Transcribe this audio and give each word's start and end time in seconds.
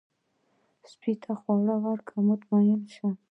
سپي 0.91 1.13
ته 1.21 1.31
خواړه 1.39 1.75
ورکړه، 1.85 2.19
مطمئن 2.29 2.81
شي. 2.93 3.07